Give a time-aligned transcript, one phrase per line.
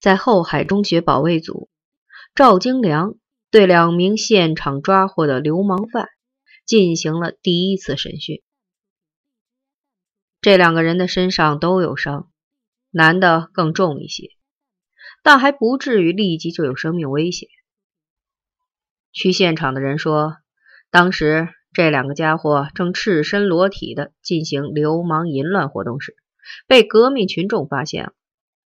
[0.00, 1.68] 在后海中学保卫组，
[2.34, 3.16] 赵京良
[3.50, 6.08] 对两名现场抓获的流氓犯
[6.64, 8.42] 进行了第一次审讯。
[10.40, 12.30] 这两个人的身上都有伤，
[12.90, 14.30] 男的更重一些，
[15.22, 17.50] 但还不至于立即就有生命危险。
[19.12, 20.38] 去现场的人说，
[20.90, 26.16] 当时这两个家伙正赤身裸体的进行流氓淫乱活动时，
[26.66, 28.12] 被革命群众发现了，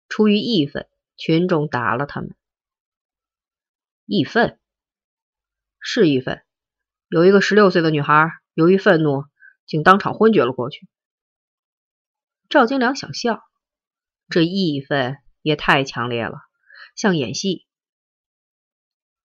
[0.07, 0.87] 出于义愤。
[1.19, 2.33] 群众打了他们，
[4.05, 4.57] 义愤
[5.81, 6.41] 是义愤。
[7.09, 9.25] 有一个十六岁的女孩，由于愤怒，
[9.65, 10.87] 竟当场昏厥了过去。
[12.47, 13.43] 赵金良想笑，
[14.29, 16.37] 这义愤也太强烈了，
[16.95, 17.67] 像演戏。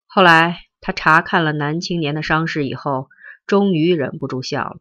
[0.06, 3.08] 后来他查看了男青年的伤势以后，
[3.46, 4.80] 终于忍不住笑了。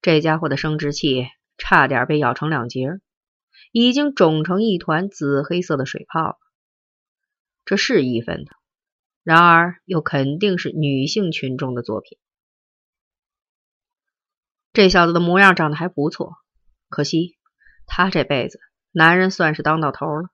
[0.00, 1.26] 这家伙的生殖器
[1.56, 3.00] 差点被咬成两截。
[3.72, 6.38] 已经肿成一团紫黑色的水泡了，
[7.64, 8.52] 这是一分的，
[9.22, 12.18] 然而又肯定是女性群众的作品。
[14.72, 16.36] 这小子的模样长得还不错，
[16.88, 17.36] 可惜
[17.86, 18.60] 他这辈子
[18.92, 20.30] 男人算是当到头了。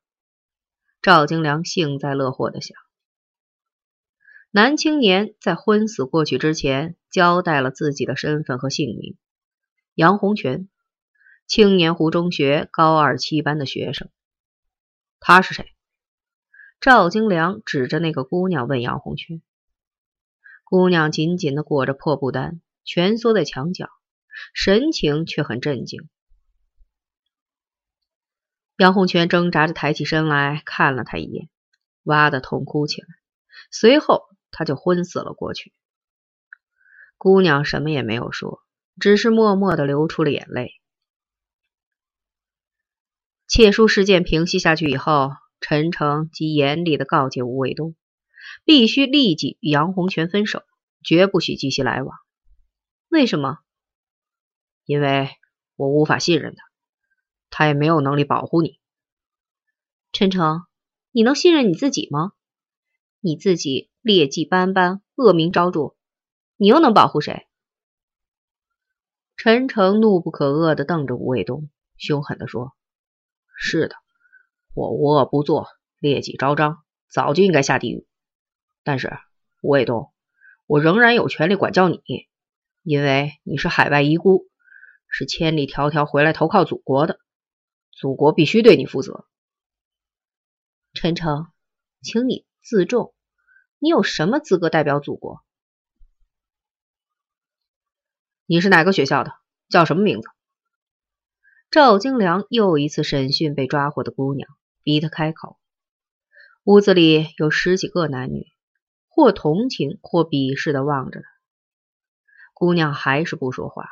[1.02, 2.76] 赵京良幸灾乐祸的想。
[4.50, 9.16] 男青年在昏死过去之前，交代了自己的身份和姓名：
[9.94, 10.68] 杨洪全。
[11.46, 14.08] 青年湖中学高二七班的学生，
[15.20, 15.66] 他是谁？
[16.80, 19.42] 赵京良指着那个姑娘问杨红群。
[20.64, 23.90] 姑娘紧紧的裹着破布单，蜷缩在墙角，
[24.54, 26.08] 神情却很镇静。
[28.78, 31.50] 杨红泉挣扎着抬起身来看了他一眼，
[32.04, 33.06] 哇的痛哭起来，
[33.70, 35.74] 随后他就昏死了过去。
[37.18, 38.62] 姑娘什么也没有说，
[38.98, 40.72] 只是默默的流出了眼泪。
[43.56, 47.94] 窃书事件平息下去以后，陈诚即严厉的告诫吴卫东，
[48.64, 50.64] 必须立即与杨洪全分手，
[51.04, 52.18] 绝不许继续来往。
[53.08, 53.58] 为什么？
[54.84, 55.28] 因为
[55.76, 56.64] 我无法信任他，
[57.48, 58.80] 他也没有能力保护你。
[60.10, 60.62] 陈诚，
[61.12, 62.32] 你能信任你自己吗？
[63.20, 65.94] 你自己劣迹斑斑，恶名昭著，
[66.56, 67.46] 你又能保护谁？
[69.36, 72.72] 陈诚怒不可遏的瞪着吴卫东，凶狠的说。
[73.54, 73.96] 是的，
[74.74, 78.06] 我无恶不作，劣迹昭彰，早就应该下地狱。
[78.82, 79.18] 但是
[79.62, 80.12] 吴卫东，
[80.66, 82.02] 我仍然有权利管教你，
[82.82, 84.48] 因为你是海外遗孤，
[85.08, 87.18] 是千里迢迢回来投靠祖国的，
[87.90, 89.26] 祖国必须对你负责。
[90.92, 91.46] 陈诚，
[92.02, 93.14] 请你自重，
[93.78, 95.42] 你有什么资格代表祖国？
[98.46, 99.32] 你是哪个学校的？
[99.70, 100.28] 叫什么名字？
[101.74, 104.48] 赵京良又一次审讯被抓获的姑娘，
[104.84, 105.58] 逼她开口。
[106.62, 108.46] 屋子里有十几个男女，
[109.08, 111.26] 或同情或鄙视的望着她。
[112.52, 113.88] 姑娘还是不说话。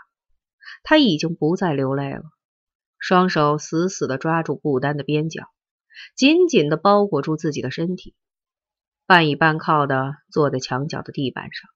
[0.84, 2.22] 她已经不再流泪了，
[3.00, 5.48] 双手死死的抓住布单的边角，
[6.14, 8.14] 紧紧的包裹住自己的身体，
[9.06, 11.68] 半倚半靠的坐在墙角的地板上。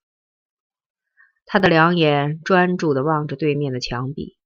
[1.46, 4.38] 她的两眼专注的望着对面的墙壁。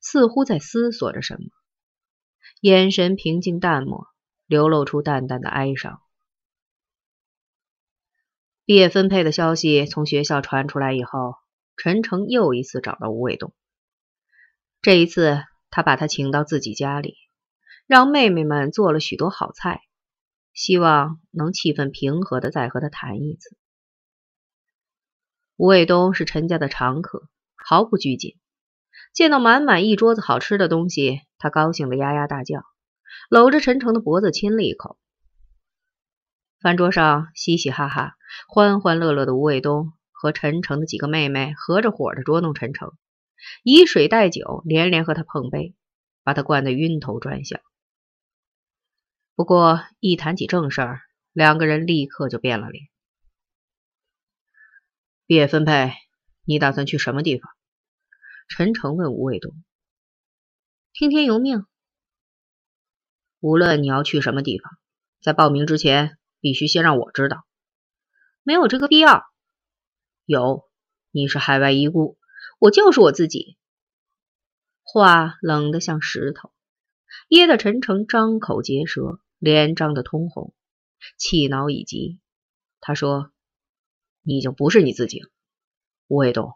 [0.00, 1.50] 似乎在思索着什么，
[2.60, 4.06] 眼神平静淡漠，
[4.46, 6.00] 流露出淡淡的哀伤。
[8.64, 11.34] 毕业分配的消息从学校传出来以后，
[11.76, 13.52] 陈诚又一次找到吴卫东。
[14.80, 17.16] 这一次，他把他请到自己家里，
[17.86, 19.82] 让妹妹们做了许多好菜，
[20.52, 23.56] 希望能气氛平和的再和他谈一次。
[25.56, 28.38] 吴卫东是陈家的常客，毫不拘谨。
[29.12, 32.64] 见到满满一桌子好吃的东西，他高兴的呀呀大叫，
[33.28, 34.98] 搂着陈诚的脖子亲了一口。
[36.60, 38.14] 饭桌上嘻嘻哈哈、
[38.48, 42.92] 欢欢乐乐的吴卫东和陈诚的几个妹妹合着伙的捉弄陈诚，
[43.62, 45.74] 以水代酒，连连和他碰杯，
[46.22, 47.60] 把他灌得晕头转向。
[49.34, 51.00] 不过一谈起正事儿，
[51.32, 52.86] 两个人立刻就变了脸。
[55.26, 55.92] 毕业分配，
[56.44, 57.50] 你打算去什么地方？
[58.54, 59.54] 陈诚问吴卫东
[60.92, 61.64] ：“听天由命。
[63.40, 64.70] 无论你要去什么地方，
[65.22, 67.46] 在报名之前必须先让我知道。
[68.42, 69.24] 没有这个必要。
[70.26, 70.68] 有，
[71.12, 72.18] 你是海外遗孤，
[72.58, 73.56] 我就是我自己。”
[74.84, 76.52] 话冷得像石头，
[77.28, 80.52] 噎得陈诚张口结舌，脸涨得通红，
[81.16, 82.20] 气恼已极。
[82.80, 83.32] 他说
[84.20, 85.30] ：“你已经不是你自己了，
[86.06, 86.52] 吴卫东。”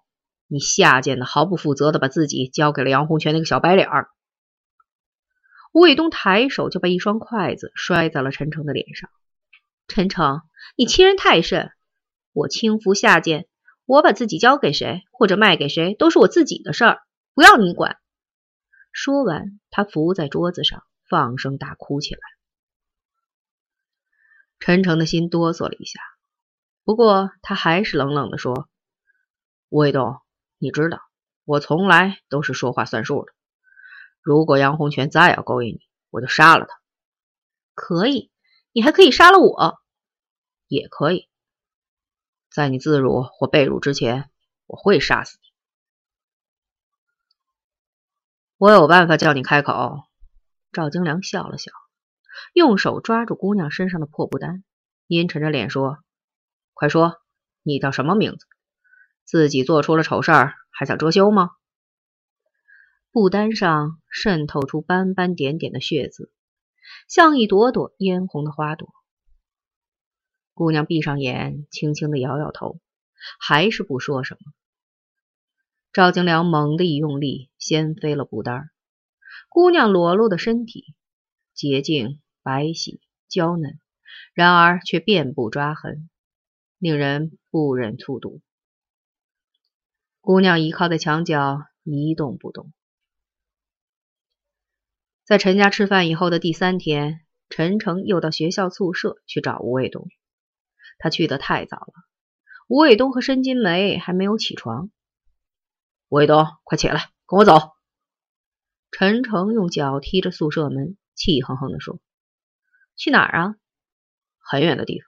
[0.49, 4.09] 你下贱的，毫不负责的把自己交给了杨洪全那个小白脸儿。
[5.73, 9.11] 吴卫东抬手就把一双筷子摔在了陈诚的脸上。
[9.89, 10.43] 陈诚，
[10.77, 11.71] 你欺人太甚！
[12.33, 13.47] 我轻浮下贱，
[13.85, 17.03] 我把自己交给谁或者卖给谁都是我自己的事儿，
[17.35, 17.99] 不要你管。
[18.93, 22.21] 说完，他伏在桌子上放声大哭起来。
[24.59, 26.01] 陈诚的心哆嗦了一下，
[26.85, 28.69] 不过他还是冷冷地说
[29.69, 30.19] ：“吴卫东，
[30.59, 31.01] 你知道，
[31.45, 33.33] 我从来都是说话算数的。
[34.23, 35.81] 如果杨洪全再要勾引你，
[36.11, 36.81] 我就杀了他。
[37.75, 38.31] 可以，
[38.73, 39.79] 你还可以杀了我，
[40.67, 41.29] 也可以。
[42.51, 44.31] 在你自辱或被辱之前，
[44.67, 45.47] 我会杀死你。”
[48.59, 50.05] 我有办法叫你开口。
[50.73, 51.71] 赵京良笑了笑，
[52.55, 54.65] 用手抓住姑娘身上的破布单，
[55.07, 55.99] 阴沉着脸说
[56.73, 57.21] ：“快说，
[57.63, 58.47] 你叫什么名字？
[59.27, 61.51] 自己做出了丑事儿，还想遮羞吗？”
[63.13, 66.33] 布单上渗透出斑斑点点的血渍，
[67.09, 68.89] 像一朵朵嫣红的花朵。
[70.55, 72.81] 姑娘闭上眼，轻轻的摇摇头，
[73.41, 74.53] 还是不说什么。
[75.93, 78.71] 赵京良猛地一用力，掀飞了布单
[79.49, 80.95] 姑娘裸露的身体
[81.55, 83.81] 洁净、白皙、娇嫩，
[84.35, 86.11] 然而却遍布抓痕，
[86.79, 88.43] 令人不忍卒睹。
[90.27, 92.73] 姑娘倚靠在墙角，一动不动。
[95.25, 100.09] 在陈家吃饭以后的第三天，陈诚又到学校宿舍去找吴卫东。
[100.99, 101.93] 他去的太早了，
[102.67, 104.91] 吴卫东和申金梅还没有起床。
[106.09, 107.77] 吴卫东，快起来，跟我走！
[108.91, 112.01] 陈诚用脚踢着宿舍门，气哼哼地说
[112.99, 113.55] ：“去哪儿啊？
[114.41, 115.07] 很远的地方。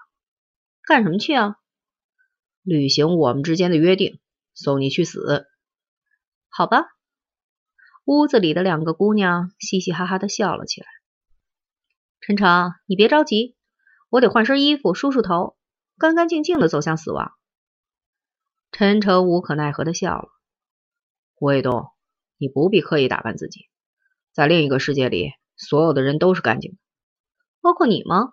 [0.82, 1.56] 干什么去啊？
[2.62, 4.20] 履行我们之间的约定，
[4.58, 5.46] 送你去死。
[6.49, 6.84] 好吧。”
[8.05, 10.87] 屋子里的两个姑娘嘻嘻哈哈的笑了起来。
[12.20, 13.55] 陈诚，你别着急，
[14.08, 15.58] 我得换身衣服，梳梳头，
[15.99, 17.32] 干干净净的走向死亡。
[18.72, 20.28] 陈诚无可奈何的笑了。
[21.38, 21.90] 吴卫东，
[22.38, 23.69] 你不必刻意打扮自己，
[24.32, 26.78] 在另一个世界里，所有的人都是干净的，
[27.60, 28.32] 包括你吗？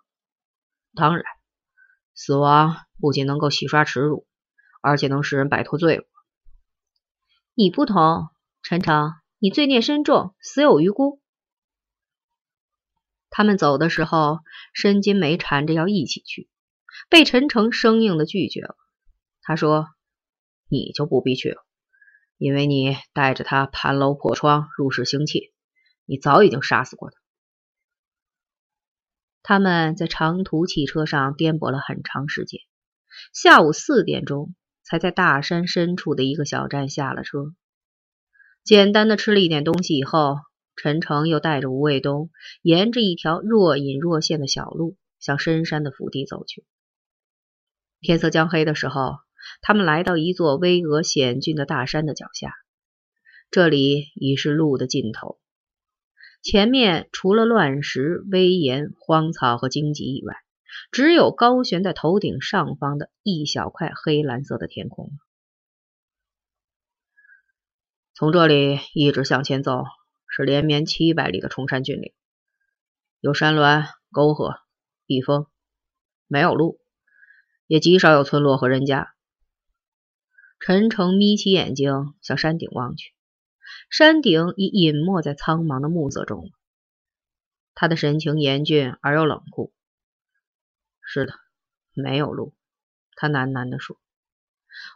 [0.94, 1.26] 当然，
[2.14, 4.26] 死亡不仅能够洗刷耻辱，
[4.82, 6.06] 而且能使人摆脱罪恶。
[7.58, 8.28] 你不同，
[8.64, 11.22] 陈诚，你罪孽深重，死有余辜。
[13.30, 14.40] 他们走的时候，
[14.74, 16.50] 申金梅缠着要一起去，
[17.10, 18.76] 被陈诚生硬的拒绝了。
[19.42, 19.88] 他说
[20.68, 21.66] ：“你就不必去了。”
[22.38, 25.54] 因为你带着他攀楼破窗入室行窃，
[26.04, 27.18] 你早已经杀死过他。
[29.44, 32.60] 他们在长途汽车上颠簸了很长时间，
[33.32, 34.54] 下午四点钟
[34.86, 37.54] 才在大山深处的一个小站下了车。
[38.64, 40.38] 简单的吃了一点东西以后，
[40.76, 42.30] 陈诚又带着吴卫东
[42.62, 46.64] 沿着一条若隐若现的小路向深山的腹地走去。
[48.00, 49.18] 天色将黑的时候。
[49.62, 52.56] 他们来到一座巍峨险峻的大山的脚下，
[53.52, 55.40] 这里已是路的尽头。
[56.42, 60.36] 前面除了乱石、危岩、荒草和荆棘以外，
[60.92, 65.12] 只有高悬在头顶上方的一小块黑蓝色的天空。
[68.14, 69.84] 从这里一直向前走，
[70.28, 72.14] 是连绵七百里的崇山峻岭，
[73.20, 74.62] 有山峦、沟壑、
[75.06, 75.48] 避风，
[76.28, 76.80] 没有路，
[77.68, 79.14] 也极少有村落和人家。
[80.60, 83.14] 陈诚眯起眼睛向山顶望去，
[83.90, 86.52] 山顶已隐没在苍茫的暮色中了。
[87.74, 89.74] 他的神情严峻而又冷酷。
[91.06, 91.34] 是的，
[91.94, 92.54] 没有路。
[93.16, 93.98] 他喃喃地说。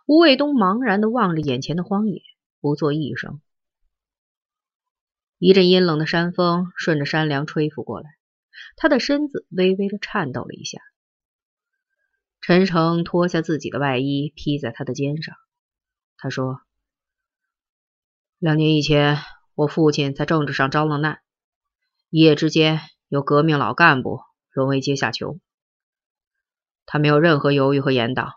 [0.06, 2.22] 吴卫东茫然地望着眼前的荒野，
[2.60, 3.40] 不作一声。
[5.38, 8.10] 一阵阴冷的山风顺着山梁吹拂过来，
[8.76, 10.80] 他的身子微微地颤抖了一下。
[12.42, 15.38] 陈诚脱下自己的外衣披在他的肩上。
[16.18, 16.60] 他说
[18.38, 19.18] ：“两年以前，
[19.56, 21.22] 我父亲在政治上遭了难，
[22.10, 24.20] 一夜之间有革命老干部
[24.52, 25.40] 沦为阶下囚。
[26.92, 28.34] 他没有任何犹豫和延宕，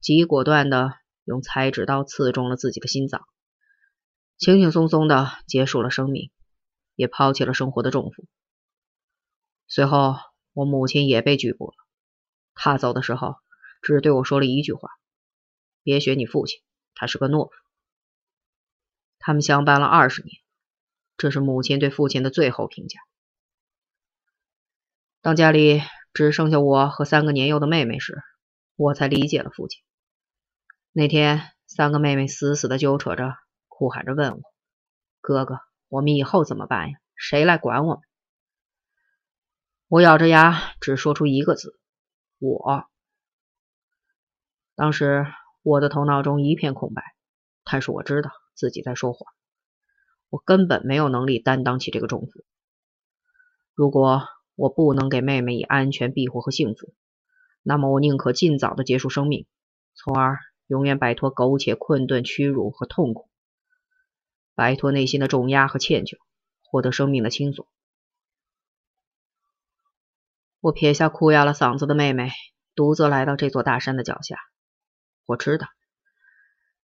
[0.00, 3.28] 极果断的用裁纸刀刺中了自己的心脏，
[4.38, 6.32] 轻轻松松的结束了生命，
[6.94, 8.24] 也抛弃了生活的重负。
[9.68, 10.16] 随后，
[10.54, 11.74] 我母亲也被拘捕了。
[12.54, 13.36] 他走的时候，
[13.82, 14.88] 只对我说了一句话：
[15.82, 16.58] 别学你父亲。”
[16.96, 17.52] 他是个懦夫。
[19.18, 20.40] 他们相伴了二十年，
[21.18, 22.98] 这是母亲对父亲的最后评价。
[25.20, 28.20] 当家里只剩下我和三个年幼的妹妹时，
[28.76, 29.82] 我才理解了父亲。
[30.92, 33.36] 那天，三个妹妹死死的揪扯着，
[33.68, 34.42] 哭喊着问我
[35.22, 36.98] ：“哥哥，我们以后怎么办呀？
[37.14, 38.02] 谁来管我们？”
[39.86, 41.78] 我咬着牙，只说出一个字
[42.38, 42.86] ：“我。”
[44.74, 45.26] 当时
[45.62, 47.02] 我的头脑中一片空白，
[47.64, 49.32] 但是我知道自己在说谎，
[50.28, 52.44] 我根本没有能力担当起这个重负。
[53.74, 56.94] 如果我不能给妹妹以安全庇护和幸福，
[57.62, 59.46] 那么我宁可尽早的结束生命，
[59.94, 63.28] 从而永远摆脱苟且、困顿、屈辱和痛苦，
[64.54, 66.18] 摆脱内心的重压和歉疚，
[66.62, 67.66] 获得生命的轻松。
[70.60, 72.30] 我撇下哭哑了嗓子的妹妹，
[72.74, 74.36] 独自来到这座大山的脚下。
[75.24, 75.68] 我知道，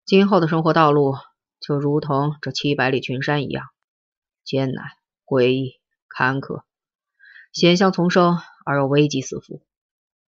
[0.05, 1.15] 今后的生活道路
[1.59, 3.67] 就如同这七百里群山一样
[4.45, 4.85] 艰难、
[5.25, 5.73] 诡异、
[6.07, 6.63] 坎坷，
[7.55, 9.65] 险象丛生而又危机四伏。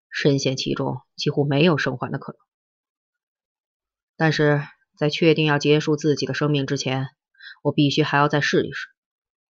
[0.09, 2.39] 深陷其中，几乎没有生还的可能。
[4.15, 4.63] 但是
[4.95, 7.09] 在确定要结束自己的生命之前，
[7.61, 8.87] 我必须还要再试一试，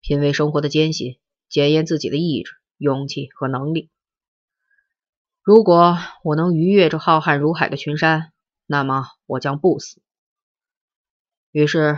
[0.02, 3.90] 品味生活的艰辛，检验自己的意志、勇气和能力。
[5.42, 8.32] 如果我能逾越这浩瀚如海的群山，
[8.68, 10.00] 那么我将不死。
[11.52, 11.98] 于是，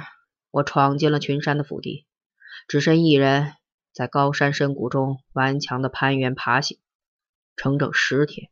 [0.51, 2.07] 我闯进了群山的腹地，
[2.69, 3.51] 只身一人
[3.95, 6.77] 在高山深谷中顽强的攀援爬行，
[7.55, 8.49] 整整十天。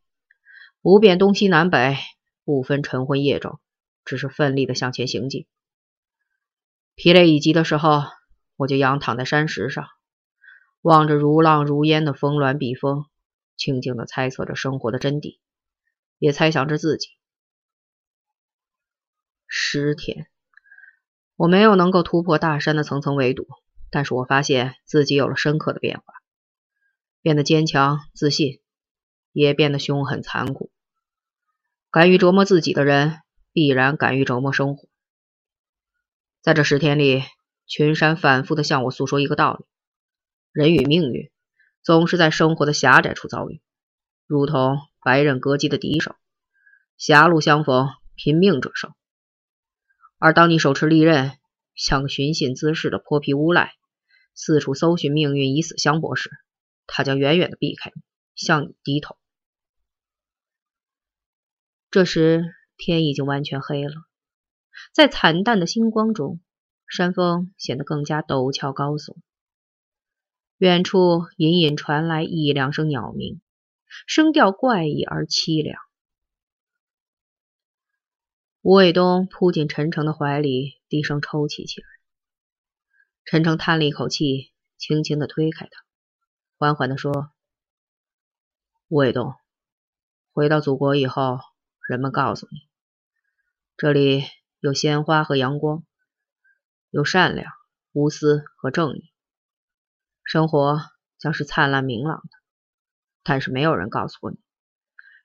[0.81, 1.97] 不辨东西南北，
[2.45, 3.57] 不分晨昏夜昼，
[4.05, 5.45] 只是奋力的向前行进。
[6.95, 8.03] 疲累已极的时候，
[8.55, 9.85] 我就仰躺在山石上，
[10.81, 13.03] 望着如浪如烟的峰峦碧峰，
[13.57, 15.39] 静静的猜测着生活的真谛，
[16.19, 17.09] 也猜想着自己。
[19.45, 20.27] 十天，
[21.35, 23.45] 我没有能够突破大山的层层围堵，
[23.93, 26.05] 但是我发现自己有了深刻的变化，
[27.21, 28.59] 变得坚强自信。
[29.35, 30.71] 也变得凶狠残酷。
[31.89, 33.17] 敢于折磨自己的人，
[33.51, 34.87] 必然敢于折磨生活。
[36.43, 37.23] 在这十天里，
[37.65, 39.65] 群山反复的向我诉说一个道理：
[40.51, 41.31] 人与命运
[41.81, 43.59] 总是在生活的狭窄处遭遇，
[44.27, 46.15] 如同白刃割鸡的敌手，
[46.95, 48.93] 狭路相逢，拼命者胜。
[50.19, 51.39] 而当你手持利刃，
[51.73, 53.73] 像个寻衅滋事的泼皮无赖，
[54.33, 56.31] 四处搜寻命运以死相搏时，
[56.87, 58.01] 他将远远的避开你，
[58.35, 59.17] 向你低头。
[61.91, 62.43] 这时
[62.75, 63.93] 天已经完全黑了，
[64.93, 66.39] 在惨淡的星光中，
[66.87, 69.15] 山峰显得更加陡峭高耸。
[70.57, 73.41] 远处隐隐传来一两声鸟鸣，
[74.07, 75.77] 声调怪异而凄凉。
[78.61, 81.87] 吴伟东扑进陈诚的怀里，低声抽泣起来。
[83.25, 85.83] 陈诚叹了一口气，轻轻的推开他，
[86.57, 87.31] 缓缓的说
[88.89, 89.35] ：“吴伟东，
[90.31, 91.39] 回到祖国以后。”
[91.85, 92.59] 人们告诉你，
[93.75, 94.23] 这里
[94.61, 95.83] 有鲜花和阳光，
[96.91, 97.51] 有善良、
[97.91, 99.11] 无私和正义，
[100.23, 100.79] 生活
[101.19, 102.29] 将是灿烂明朗的。
[103.21, 104.37] 但是没有人告诉过你，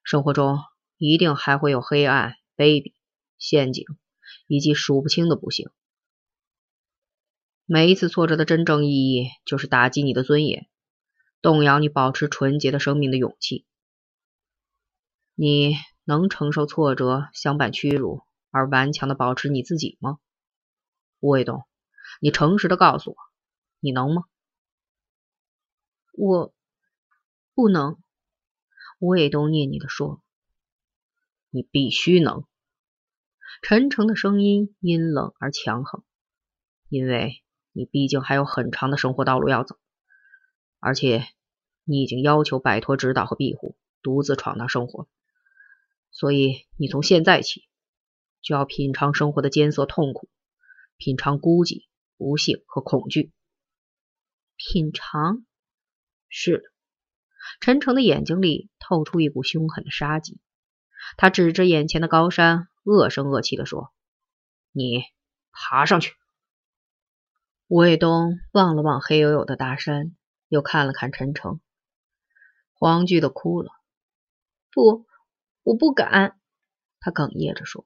[0.03, 0.59] 生活中
[0.97, 2.93] 一定还会有黑暗、卑鄙、
[3.39, 3.87] 陷阱
[4.49, 5.71] 以及数不清的不幸。
[7.71, 10.67] 每一次挫折的真正意义，就是打击你的尊严，
[11.43, 13.67] 动摇你保持纯洁的生命的勇气。
[15.35, 15.77] 你。
[16.09, 20.19] 能承受挫折，相伴屈辱，而顽强的保持你自己吗？
[21.21, 21.69] 吴卫东，
[22.23, 23.17] 你诚实的告诉我，
[23.79, 24.25] 你能吗？
[26.15, 26.55] 我
[27.53, 28.03] 不能。
[29.01, 30.23] 吴卫东念你的说
[31.53, 32.47] ：“你必须能。”
[33.61, 36.03] 陈诚的声音阴冷而强横，
[36.89, 39.77] 因为你毕竟还有很长的生活道路要走，
[40.81, 41.25] 而且
[41.85, 45.09] 你已经要求摆脱指导和庇护，独自闯荡生活。
[46.11, 47.69] 所以，你从现在起
[48.41, 50.29] 就要品尝生活的艰涩痛苦，
[50.97, 53.33] 品尝孤寂、不幸和恐惧。
[54.57, 55.45] 品尝？
[56.29, 56.65] 是的。
[57.61, 60.41] 陈诚的眼睛里透出一股凶狠的杀机，
[61.17, 63.93] 他指着眼前的高山，恶声恶气地说
[64.73, 65.03] ：“你
[65.53, 66.15] 爬上去。”
[67.69, 70.17] 吴卫东望了望黑黝黝的大山，
[70.49, 71.61] 又看了看陈诚，
[72.73, 73.71] 黄惧的哭了
[74.73, 75.07] ：“不。”
[75.65, 76.41] 我不敢，
[76.99, 77.85] 他哽咽着说：“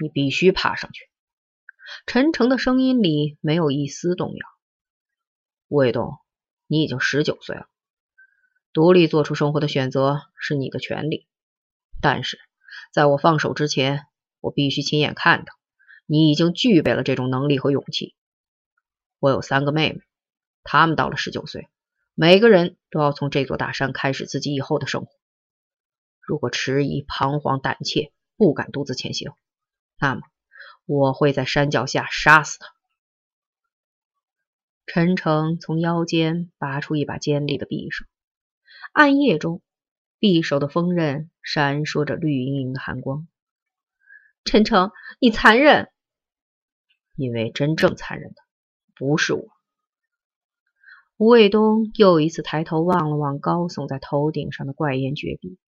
[0.00, 1.10] 你必须爬上去。”
[2.06, 4.46] 陈诚的声音里没有一丝动摇。
[5.66, 6.18] 吴卫东，
[6.68, 7.66] 你已经十九岁了，
[8.72, 11.26] 独立做出生活的选择是你的权利。
[12.00, 12.38] 但是，
[12.92, 14.06] 在我放手之前，
[14.38, 15.52] 我必须亲眼看到
[16.06, 18.14] 你已经具备了这种能力和勇气。
[19.22, 20.00] 我有三个妹妹，
[20.64, 21.68] 她们到了十九岁，
[22.12, 25.12] 每个人都要从这座大山开始自己以后的生活。
[26.20, 29.30] 如果迟疑、彷徨、胆怯，不敢独自前行，
[30.00, 30.22] 那么
[30.86, 32.66] 我会在山脚下杀死他。
[34.86, 38.04] 陈诚从腰间拔出一把尖利的匕首，
[38.90, 39.62] 暗夜中，
[40.18, 43.28] 匕首的锋刃闪烁着绿莹莹的寒光。
[44.44, 45.92] 陈诚，你残忍！
[47.14, 48.41] 因为真正残忍的
[49.02, 49.48] 不是我。
[51.16, 55.58] 吴卫东又一次抬头望了望高耸在头顶上的怪岩绝壁，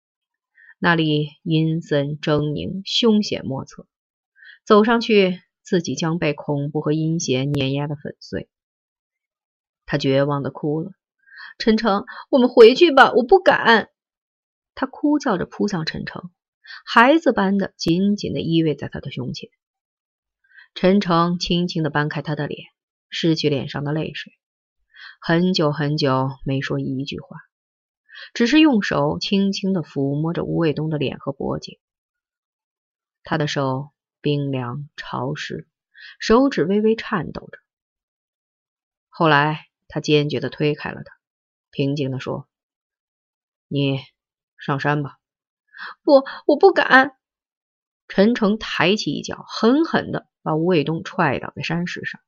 [0.79, 3.89] 那里阴森狰狞，凶险莫测。
[4.65, 8.49] 走上去，自己将被恐怖和阴险碾压的粉碎。
[9.85, 10.93] 他绝望的哭了
[11.59, 13.91] ：“陈诚，我们回去吧，我不敢。”
[14.77, 16.31] 他哭叫着扑向陈诚，
[16.87, 19.51] 孩子般的紧紧的依偎在他的胸前。
[20.77, 22.69] 陈诚轻轻的搬开他的脸，
[23.11, 24.33] 拭去脸上的泪水。
[25.21, 27.39] 很久很久没说一句话，
[28.35, 31.79] 只是用手轻轻的抚摸着吴卫东的脸和脖颈。
[33.23, 35.67] 他的手冰凉潮湿，
[36.19, 37.59] 手指微微颤抖着。
[39.09, 41.15] 后来，他坚决的推开了他，
[41.71, 42.49] 平静的说
[43.69, 43.99] ：“你
[44.59, 45.19] 上山吧。
[46.03, 47.17] ”“不，我不敢。”
[48.09, 52.21] 陈诚抬起一脚，狠狠的把吴卫东踹倒在山石上。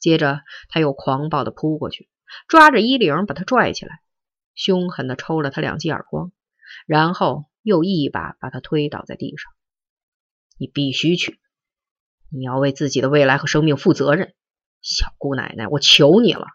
[0.00, 2.08] 接着，他又狂暴的扑过去，
[2.48, 4.00] 抓着衣领把他拽起来，
[4.54, 6.32] 凶狠的抽了他两记耳光，
[6.86, 9.52] 然后又一把把他推倒在地上。
[10.58, 11.38] 你必须去，
[12.30, 14.34] 你要为自己的未来和生命负责任，
[14.80, 16.46] 小姑奶奶，我求你了。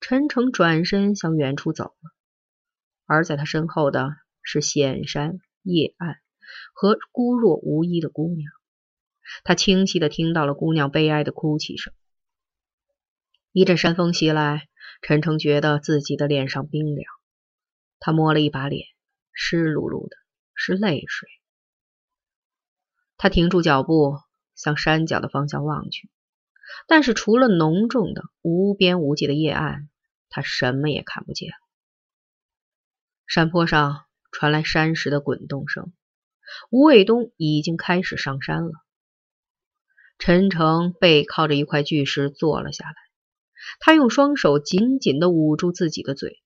[0.00, 2.12] 陈诚转身向远处走了，
[3.06, 4.10] 而在他身后的
[4.42, 6.18] 是险山夜暗
[6.74, 8.52] 和孤弱无依的姑娘。
[9.44, 11.92] 他清晰的听到了姑娘悲哀的哭泣声。
[13.52, 14.68] 一阵山风袭来，
[15.02, 17.06] 陈诚觉得自己的脸上冰凉。
[17.98, 18.86] 他摸了一把脸，
[19.32, 20.16] 湿漉漉的，
[20.54, 21.28] 是泪水。
[23.16, 24.18] 他停住脚步，
[24.54, 26.10] 向山脚的方向望去，
[26.86, 29.88] 但是除了浓重的无边无际的夜暗，
[30.28, 31.50] 他什么也看不见。
[33.26, 35.94] 山坡上传来山石的滚动声，
[36.70, 38.72] 吴卫东已经开始上山了。
[40.18, 42.94] 陈诚背靠着一块巨石坐了下来，
[43.80, 46.40] 他用双手紧紧地捂住自己的嘴，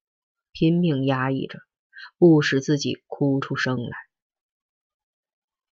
[0.52, 1.60] 拼命压抑着，
[2.18, 3.96] 不使自己哭出声来。